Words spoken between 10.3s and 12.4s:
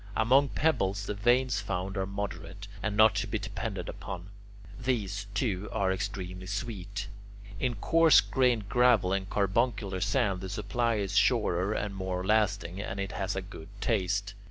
the supply is surer and more